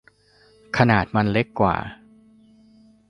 [0.77, 1.75] ขนาดมันเล็กกว่า